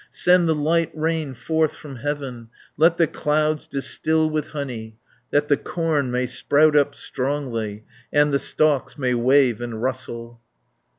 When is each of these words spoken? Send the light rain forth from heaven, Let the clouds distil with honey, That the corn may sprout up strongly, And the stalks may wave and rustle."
Send 0.09 0.49
the 0.49 0.55
light 0.55 0.89
rain 0.95 1.35
forth 1.35 1.75
from 1.75 1.97
heaven, 1.97 2.49
Let 2.75 2.97
the 2.97 3.05
clouds 3.05 3.67
distil 3.67 4.31
with 4.31 4.47
honey, 4.47 4.97
That 5.29 5.47
the 5.47 5.57
corn 5.57 6.09
may 6.09 6.25
sprout 6.25 6.75
up 6.75 6.95
strongly, 6.95 7.83
And 8.11 8.33
the 8.33 8.39
stalks 8.39 8.97
may 8.97 9.13
wave 9.13 9.61
and 9.61 9.79
rustle." 9.79 10.41